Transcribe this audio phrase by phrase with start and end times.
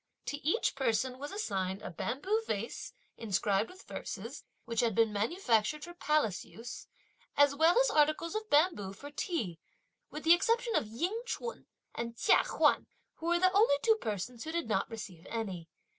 [0.25, 5.83] To each person was assigned a bamboo vase, inscribed with verses, which had been manufactured
[5.83, 6.87] for palace use,
[7.37, 9.59] as well as articles of bamboo for tea;
[10.09, 12.87] with the exception of Ying ch'un and Chia Huan,
[13.17, 15.69] who were the only two persons who did not receive any.